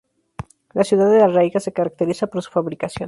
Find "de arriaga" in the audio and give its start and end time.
1.11-1.59